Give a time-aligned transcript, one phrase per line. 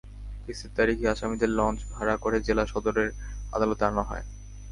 [0.43, 3.09] কেসের তারিখে আসামিদের লঞ্চ ভাড়া করে জেলা সদরের
[3.53, 4.25] আদালতে আনা হয়।